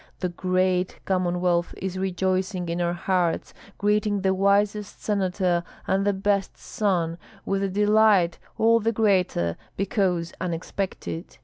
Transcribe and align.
The 0.19 0.33
whole 0.35 0.97
Commonwealth 1.05 1.75
is 1.77 1.95
rejoicing 1.99 2.69
in 2.69 2.81
our 2.81 2.91
hearts, 2.93 3.53
greeting 3.77 4.21
the 4.21 4.33
wisest 4.33 5.03
senator 5.03 5.63
and 5.85 6.07
the 6.07 6.11
best 6.13 6.57
son, 6.57 7.19
with 7.45 7.61
a 7.61 7.69
delight 7.69 8.39
all 8.57 8.79
the 8.79 8.91
greater 8.93 9.57
because 9.77 10.33
unexpected. 10.41 11.37